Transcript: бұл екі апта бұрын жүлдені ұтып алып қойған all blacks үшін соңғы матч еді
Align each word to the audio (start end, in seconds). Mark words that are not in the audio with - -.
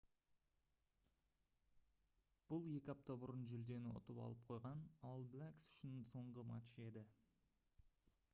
бұл 2.53 2.65
екі 2.77 2.91
апта 2.95 3.17
бұрын 3.25 3.45
жүлдені 3.51 3.93
ұтып 4.01 4.23
алып 4.25 4.43
қойған 4.49 4.83
all 5.11 5.29
blacks 5.37 5.69
үшін 5.75 6.03
соңғы 6.15 6.49
матч 6.55 6.75
еді 6.89 7.07